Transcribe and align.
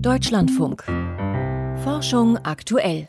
Deutschlandfunk. 0.00 0.84
Forschung 1.82 2.36
aktuell. 2.38 3.08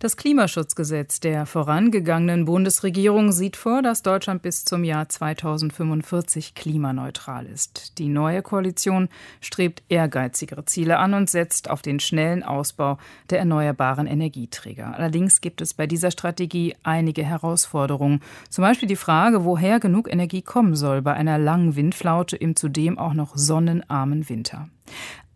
Das 0.00 0.16
Klimaschutzgesetz 0.16 1.20
der 1.20 1.46
vorangegangenen 1.46 2.44
Bundesregierung 2.44 3.32
sieht 3.32 3.56
vor, 3.56 3.80
dass 3.80 4.02
Deutschland 4.02 4.42
bis 4.42 4.64
zum 4.64 4.84
Jahr 4.84 5.08
2045 5.08 6.54
klimaneutral 6.54 7.46
ist. 7.46 7.98
Die 7.98 8.08
neue 8.08 8.42
Koalition 8.42 9.08
strebt 9.40 9.82
ehrgeizigere 9.88 10.64
Ziele 10.66 10.98
an 10.98 11.14
und 11.14 11.30
setzt 11.30 11.70
auf 11.70 11.80
den 11.80 12.00
schnellen 12.00 12.42
Ausbau 12.42 12.98
der 13.30 13.38
erneuerbaren 13.38 14.06
Energieträger. 14.06 14.94
Allerdings 14.94 15.40
gibt 15.40 15.60
es 15.60 15.72
bei 15.72 15.86
dieser 15.86 16.10
Strategie 16.10 16.74
einige 16.82 17.24
Herausforderungen. 17.24 18.20
Zum 18.50 18.62
Beispiel 18.62 18.88
die 18.88 18.96
Frage, 18.96 19.44
woher 19.44 19.80
genug 19.80 20.12
Energie 20.12 20.42
kommen 20.42 20.74
soll 20.74 21.00
bei 21.00 21.14
einer 21.14 21.38
langen 21.38 21.76
Windflaute 21.76 22.36
im 22.36 22.56
zudem 22.56 22.98
auch 22.98 23.14
noch 23.14 23.36
sonnenarmen 23.36 24.28
Winter. 24.28 24.68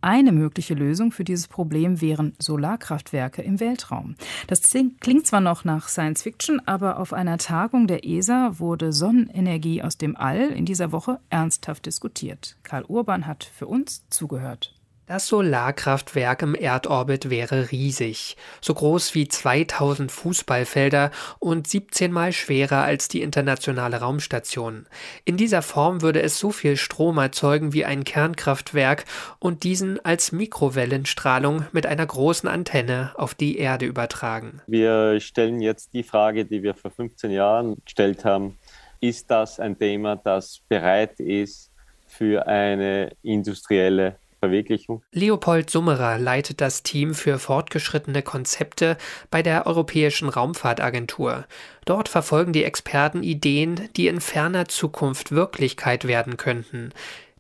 Eine 0.01 0.33
mögliche 0.33 0.75
Lösung 0.75 1.11
für 1.11 1.25
dieses 1.25 1.49
Problem 1.49 2.01
wären 2.01 2.35
Solarkraftwerke 2.39 3.43
im 3.43 3.59
Weltraum. 3.59 4.15
Das 4.47 4.63
klingt 5.01 5.27
zwar 5.27 5.41
noch 5.41 5.65
nach 5.65 5.89
Science 5.89 6.23
Fiction, 6.23 6.61
aber 6.67 6.99
auf 6.99 7.13
einer 7.13 7.39
Tagung 7.39 7.87
der 7.87 8.05
ESA 8.05 8.59
wurde 8.59 8.93
Sonnenenergie 8.93 9.83
aus 9.83 9.99
dem 9.99 10.17
All 10.17 10.51
in 10.51 10.67
dieser 10.67 10.93
Woche 10.93 11.19
ernsthaft 11.31 11.87
diskutiert. 11.87 12.57
Karl 12.63 12.85
Urban 12.85 13.27
hat 13.27 13.45
für 13.45 13.67
uns 13.67 14.09
zugehört. 14.09 14.78
Das 15.09 15.27
Solarkraftwerk 15.29 16.43
im 16.43 16.55
Erdorbit 16.55 17.31
wäre 17.31 17.73
riesig, 17.73 18.37
so 18.61 18.75
groß 18.75 19.15
wie 19.15 19.27
2000 19.27 20.13
Fußballfelder 20.13 21.13
und 21.39 21.67
17 21.67 22.13
mal 22.13 22.31
schwerer 22.31 22.83
als 22.83 23.09
die 23.09 23.23
internationale 23.23 24.01
Raumstation. 24.01 24.87
In 25.25 25.39
dieser 25.39 25.63
Form 25.63 26.03
würde 26.03 26.21
es 26.21 26.39
so 26.39 26.51
viel 26.51 26.77
Strom 26.77 27.17
erzeugen 27.17 27.73
wie 27.73 27.87
ein 27.87 28.05
Kernkraftwerk 28.05 29.07
und 29.39 29.63
diesen 29.63 29.99
als 30.05 30.31
Mikrowellenstrahlung 30.31 31.65
mit 31.73 31.87
einer 31.87 32.05
großen 32.05 32.47
Antenne 32.47 33.13
auf 33.15 33.33
die 33.33 33.57
Erde 33.57 33.87
übertragen. 33.87 34.61
Wir 34.67 35.21
stellen 35.21 35.63
jetzt 35.63 35.95
die 35.95 36.03
Frage, 36.03 36.45
die 36.45 36.63
wir 36.63 36.75
vor 36.75 36.91
15 36.91 37.31
Jahren 37.31 37.77
gestellt 37.83 38.27
haben. 38.27 38.59
Ist 39.01 39.31
das 39.31 39.59
ein 39.59 39.79
Thema, 39.79 40.17
das 40.17 40.61
bereit 40.69 41.19
ist 41.19 41.71
für 42.07 42.47
eine 42.47 43.13
industrielle 43.23 44.19
Verwirklichung. 44.39 45.03
Leopold 45.13 45.71
Summerer 45.71 46.19
leitet 46.19 46.61
das 46.61 46.83
Team 46.83 47.15
für 47.15 47.39
fortgeschrittene 47.39 48.23
Konzepte 48.23 48.97
bei 49.31 49.43
der 49.43 49.67
Europäischen 49.67 50.29
Raumfahrtagentur. 50.29 51.45
Dort 51.85 52.09
verfolgen 52.09 52.53
die 52.53 52.65
Experten 52.65 53.23
Ideen, 53.23 53.89
die 53.97 54.09
in 54.09 54.21
ferner 54.21 54.69
Zukunft 54.69 55.33
Wirklichkeit 55.33 56.07
werden 56.07 56.37
könnten. 56.37 56.93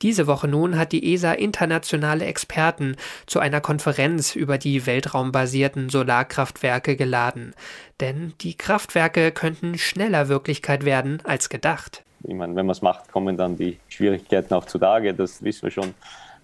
Diese 0.02 0.28
Woche 0.28 0.46
nun 0.46 0.78
hat 0.78 0.92
die 0.92 1.12
ESA 1.12 1.32
internationale 1.32 2.24
Experten 2.24 2.96
zu 3.26 3.41
einer 3.41 3.60
Konferenz 3.60 4.36
über 4.36 4.56
die 4.56 4.86
weltraumbasierten 4.86 5.88
Solarkraftwerke 5.88 6.94
geladen. 6.94 7.52
Denn 8.00 8.32
die 8.41 8.56
Kraftwerke 8.56 9.32
könnten 9.32 9.76
schneller 9.76 10.28
Wirklichkeit 10.28 10.84
werden 10.84 11.20
als 11.24 11.48
gedacht. 11.48 12.04
Ich 12.22 12.34
meine, 12.34 12.54
wenn 12.54 12.66
man 12.66 12.72
es 12.72 12.82
macht, 12.82 13.10
kommen 13.10 13.36
dann 13.36 13.56
die 13.56 13.78
Schwierigkeiten 13.88 14.54
auch 14.54 14.66
zutage, 14.66 15.14
das 15.14 15.42
wissen 15.42 15.62
wir 15.62 15.70
schon. 15.70 15.94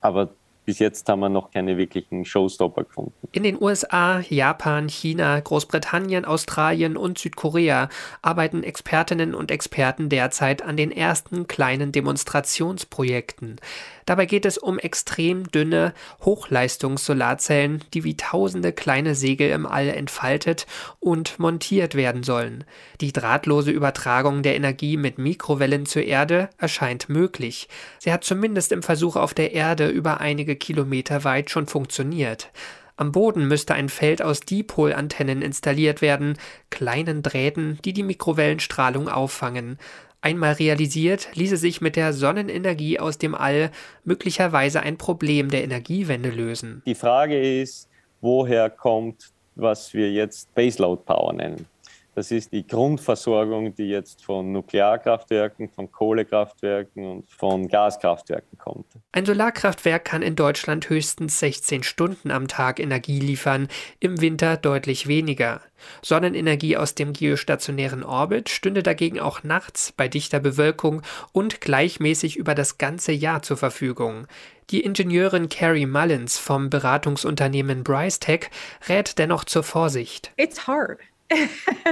Aber 0.00 0.30
bis 0.64 0.78
jetzt 0.78 1.08
haben 1.08 1.20
wir 1.20 1.28
noch 1.28 1.50
keine 1.50 1.76
wirklichen 1.76 2.24
Showstopper 2.24 2.84
gefunden. 2.84 3.12
In 3.32 3.42
den 3.42 3.60
USA, 3.60 4.20
Japan, 4.20 4.88
China, 4.88 5.38
Großbritannien, 5.40 6.24
Australien 6.24 6.96
und 6.96 7.18
Südkorea 7.18 7.88
arbeiten 8.22 8.62
Expertinnen 8.62 9.34
und 9.34 9.50
Experten 9.50 10.08
derzeit 10.08 10.62
an 10.62 10.76
den 10.76 10.90
ersten 10.90 11.46
kleinen 11.46 11.92
Demonstrationsprojekten. 11.92 13.60
Dabei 14.06 14.26
geht 14.26 14.44
es 14.44 14.58
um 14.58 14.78
extrem 14.78 15.50
dünne 15.50 15.94
Hochleistungs-Solarzellen, 16.24 17.82
die 17.94 18.04
wie 18.04 18.16
tausende 18.16 18.72
kleine 18.72 19.14
Segel 19.14 19.50
im 19.50 19.66
All 19.66 19.88
entfaltet 19.88 20.66
und 21.00 21.38
montiert 21.38 21.94
werden 21.94 22.22
sollen. 22.22 22.64
Die 23.00 23.12
drahtlose 23.12 23.70
Übertragung 23.70 24.42
der 24.42 24.56
Energie 24.56 24.96
mit 24.96 25.18
Mikrowellen 25.18 25.86
zur 25.86 26.02
Erde 26.02 26.50
erscheint 26.58 27.08
möglich. 27.08 27.68
Sie 27.98 28.12
hat 28.12 28.24
zumindest 28.24 28.72
im 28.72 28.82
Versuch 28.82 29.16
auf 29.16 29.32
der 29.32 29.52
Erde 29.52 29.88
über 29.88 30.20
einige 30.20 30.53
Kilometer 30.56 31.24
weit 31.24 31.50
schon 31.50 31.66
funktioniert. 31.66 32.50
Am 32.96 33.10
Boden 33.10 33.48
müsste 33.48 33.74
ein 33.74 33.88
Feld 33.88 34.22
aus 34.22 34.40
Dipolantennen 34.40 35.42
installiert 35.42 36.00
werden, 36.00 36.38
kleinen 36.70 37.22
Drähten, 37.22 37.78
die 37.84 37.92
die 37.92 38.04
Mikrowellenstrahlung 38.04 39.08
auffangen. 39.08 39.78
Einmal 40.20 40.52
realisiert, 40.52 41.28
ließe 41.34 41.56
sich 41.56 41.80
mit 41.80 41.96
der 41.96 42.12
Sonnenenergie 42.12 42.98
aus 42.98 43.18
dem 43.18 43.34
All 43.34 43.70
möglicherweise 44.04 44.80
ein 44.80 44.96
Problem 44.96 45.50
der 45.50 45.64
Energiewende 45.64 46.30
lösen. 46.30 46.82
Die 46.86 46.94
Frage 46.94 47.60
ist, 47.60 47.88
woher 48.20 48.70
kommt, 48.70 49.32
was 49.56 49.92
wir 49.92 50.10
jetzt 50.10 50.54
Baseload 50.54 51.02
Power 51.04 51.32
nennen. 51.32 51.66
Das 52.14 52.30
ist 52.30 52.52
die 52.52 52.64
Grundversorgung, 52.64 53.74
die 53.74 53.88
jetzt 53.88 54.24
von 54.24 54.52
Nuklearkraftwerken, 54.52 55.68
von 55.68 55.90
Kohlekraftwerken 55.90 57.04
und 57.04 57.30
von 57.30 57.66
Gaskraftwerken 57.66 58.56
kommt. 58.56 58.86
Ein 59.10 59.26
Solarkraftwerk 59.26 60.04
kann 60.04 60.22
in 60.22 60.36
Deutschland 60.36 60.88
höchstens 60.88 61.40
16 61.40 61.82
Stunden 61.82 62.30
am 62.30 62.46
Tag 62.46 62.78
Energie 62.78 63.18
liefern, 63.18 63.68
im 63.98 64.20
Winter 64.20 64.56
deutlich 64.56 65.08
weniger. 65.08 65.60
Sonnenenergie 66.02 66.76
aus 66.76 66.94
dem 66.94 67.12
geostationären 67.12 68.04
Orbit 68.04 68.48
stünde 68.48 68.84
dagegen 68.84 69.18
auch 69.18 69.42
nachts 69.42 69.90
bei 69.90 70.06
dichter 70.06 70.38
Bewölkung 70.38 71.02
und 71.32 71.60
gleichmäßig 71.60 72.36
über 72.36 72.54
das 72.54 72.78
ganze 72.78 73.10
Jahr 73.10 73.42
zur 73.42 73.56
Verfügung. 73.56 74.28
Die 74.70 74.82
Ingenieurin 74.82 75.48
Carrie 75.48 75.86
Mullins 75.86 76.38
vom 76.38 76.70
Beratungsunternehmen 76.70 77.82
Bryce 77.82 78.20
Tech 78.20 78.50
rät 78.88 79.18
dennoch 79.18 79.44
zur 79.44 79.62
Vorsicht. 79.62 80.32
It's 80.36 80.66
hard. 80.66 81.00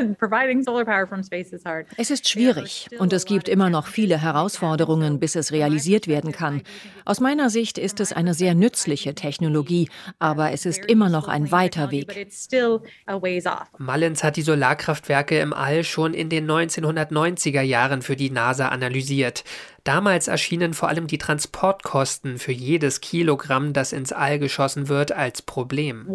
Es 1.96 2.10
ist 2.10 2.28
schwierig 2.28 2.88
und 2.98 3.12
es 3.12 3.24
gibt 3.24 3.48
immer 3.48 3.70
noch 3.70 3.86
viele 3.86 4.20
Herausforderungen, 4.20 5.20
bis 5.20 5.36
es 5.36 5.52
realisiert 5.52 6.06
werden 6.06 6.32
kann. 6.32 6.62
Aus 7.04 7.20
meiner 7.20 7.50
Sicht 7.50 7.78
ist 7.78 8.00
es 8.00 8.12
eine 8.12 8.34
sehr 8.34 8.54
nützliche 8.54 9.14
Technologie, 9.14 9.88
aber 10.18 10.52
es 10.52 10.66
ist 10.66 10.84
immer 10.84 11.08
noch 11.08 11.28
ein 11.28 11.50
weiter 11.50 11.90
Weg. 11.90 12.08
Mullins 13.78 14.24
hat 14.24 14.36
die 14.36 14.42
Solarkraftwerke 14.42 15.38
im 15.38 15.52
All 15.52 15.84
schon 15.84 16.14
in 16.14 16.28
den 16.28 16.50
1990er 16.50 17.62
Jahren 17.62 18.02
für 18.02 18.16
die 18.16 18.30
NASA 18.30 18.68
analysiert. 18.68 19.44
Damals 19.84 20.28
erschienen 20.28 20.74
vor 20.74 20.88
allem 20.88 21.08
die 21.08 21.18
Transportkosten 21.18 22.38
für 22.38 22.52
jedes 22.52 23.00
Kilogramm, 23.00 23.72
das 23.72 23.92
ins 23.92 24.12
All 24.12 24.38
geschossen 24.38 24.88
wird, 24.88 25.10
als 25.10 25.42
Problem. 25.42 26.06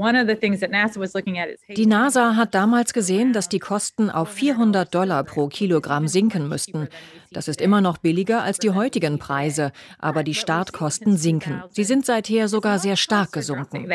Die 1.76 1.86
NASA 1.86 2.36
hat 2.38 2.56
damals 2.56 2.94
gesehen, 2.94 3.34
dass 3.34 3.50
die 3.50 3.60
Kosten 3.60 4.10
auf 4.10 4.30
400 4.30 4.94
Dollar 4.96 5.24
pro 5.26 5.50
Kilogramm 5.50 6.08
sinken 6.08 6.48
müssten. 6.48 6.88
Das 7.32 7.48
ist 7.48 7.62
immer 7.62 7.82
noch 7.82 7.98
billiger 7.98 8.44
als 8.44 8.58
die 8.58 8.72
heutigen 8.72 9.20
Preise, 9.20 9.72
aber 10.00 10.24
die 10.24 10.36
Startkosten 10.36 11.18
sinken. 11.18 11.64
Sie 11.72 11.84
sind 11.84 12.06
seither 12.06 12.48
sogar 12.48 12.80
sehr 12.80 12.96
stark 12.96 13.32
gesunken. 13.32 13.90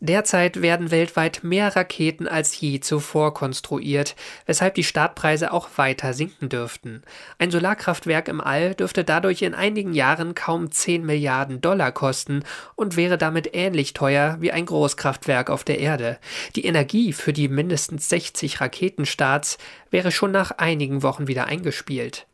Derzeit 0.00 0.62
werden 0.62 0.90
weltweit 0.90 1.40
mehr 1.42 1.74
Raketen 1.74 2.28
als 2.28 2.60
je 2.60 2.80
zuvor 2.80 3.34
konstruiert, 3.34 4.14
weshalb 4.46 4.74
die 4.74 4.84
Startpreise 4.84 5.52
auch 5.52 5.68
weiter 5.76 6.12
sinken 6.12 6.48
dürften. 6.48 7.02
Ein 7.38 7.50
Solarkraftwerk 7.50 8.10
Kraftwerk 8.10 8.28
im 8.28 8.40
All 8.40 8.74
dürfte 8.74 9.04
dadurch 9.04 9.42
in 9.42 9.54
einigen 9.54 9.92
Jahren 9.92 10.34
kaum 10.34 10.70
10 10.70 11.06
Milliarden 11.06 11.60
Dollar 11.60 11.92
kosten 11.92 12.42
und 12.74 12.96
wäre 12.96 13.18
damit 13.18 13.50
ähnlich 13.52 13.94
teuer 13.94 14.36
wie 14.40 14.52
ein 14.52 14.66
Großkraftwerk 14.66 15.48
auf 15.48 15.64
der 15.64 15.78
Erde. 15.78 16.18
Die 16.56 16.64
Energie 16.64 17.12
für 17.12 17.32
die 17.32 17.48
mindestens 17.48 18.08
60 18.08 18.60
Raketenstarts 18.60 19.58
wäre 19.90 20.10
schon 20.10 20.30
nach 20.30 20.52
einigen 20.52 21.02
Wochen 21.02 21.28
wieder 21.28 21.46
eingespielt. 21.80 22.26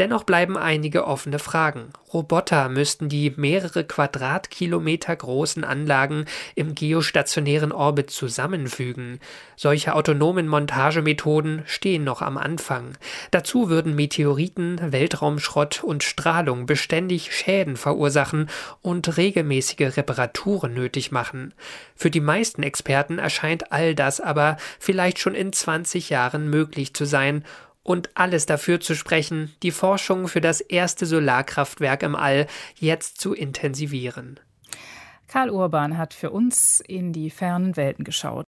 Dennoch 0.00 0.24
bleiben 0.24 0.56
einige 0.56 1.06
offene 1.06 1.38
Fragen. 1.38 1.92
Roboter 2.12 2.68
müssten 2.68 3.08
die 3.08 3.32
mehrere 3.36 3.84
Quadratkilometer 3.84 5.14
großen 5.14 5.62
Anlagen 5.62 6.24
im 6.56 6.74
geostationären 6.74 7.70
Orbit 7.70 8.10
zusammenfügen. 8.10 9.20
Solche 9.54 9.94
autonomen 9.94 10.48
Montagemethoden 10.48 11.62
stehen 11.66 12.02
noch 12.02 12.22
am 12.22 12.38
Anfang. 12.38 12.98
Dazu 13.30 13.68
würden 13.68 13.94
Meteoriten, 13.94 14.80
Weltraumschrott 14.90 15.84
und 15.84 16.02
Strahlung 16.02 16.66
beständig 16.66 17.32
Schäden 17.32 17.76
verursachen 17.76 18.50
und 18.82 19.16
regelmäßige 19.16 19.96
Reparaturen 19.96 20.74
nötig 20.74 21.12
machen. 21.12 21.54
Für 21.94 22.10
die 22.10 22.20
meisten 22.20 22.64
Experten 22.64 23.20
erscheint 23.20 23.70
all 23.70 23.94
das 23.94 24.20
aber 24.20 24.56
vielleicht 24.80 25.20
schon 25.20 25.36
in 25.36 25.52
20 25.52 26.10
Jahren 26.10 26.50
möglich 26.50 26.94
zu 26.94 27.04
sein 27.04 27.44
und 27.84 28.10
alles 28.14 28.46
dafür 28.46 28.80
zu 28.80 28.96
sprechen, 28.96 29.54
die 29.62 29.70
Forschung 29.70 30.26
für 30.26 30.40
das 30.40 30.60
erste 30.60 31.06
Solarkraftwerk 31.06 32.02
im 32.02 32.16
All 32.16 32.48
jetzt 32.74 33.20
zu 33.20 33.32
intensivieren. 33.32 34.40
Karl 35.28 35.50
Urban 35.50 35.96
hat 35.96 36.14
für 36.14 36.30
uns 36.30 36.80
in 36.80 37.12
die 37.12 37.30
fernen 37.30 37.76
Welten 37.76 38.04
geschaut. 38.04 38.46